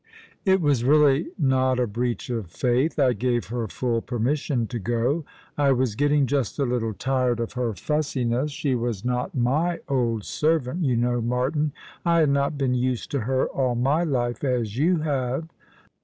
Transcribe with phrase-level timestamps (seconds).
[0.51, 2.97] "It was really not a breach of faith.
[2.97, 5.23] I gave her full per mission to go.
[5.59, 8.47] I was getting just a little tired of her fussi 92 All along the River.
[8.47, 8.51] ncFs.
[8.57, 11.71] She was not my old servant, you know, Martin.
[12.03, 15.49] I had not been used to her all my life, as you have."